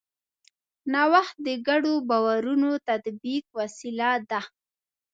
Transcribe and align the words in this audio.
نوښت 0.91 1.35
د 1.45 1.47
ګډو 1.67 1.93
باورونو 2.09 2.69
د 2.85 2.87
تطبیق 3.05 3.45
وسیله 3.59 4.09
ده. 4.29 4.41